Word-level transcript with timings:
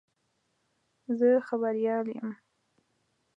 زه 1.17 1.29
خبریال 1.47 2.07
یم. 2.17 2.29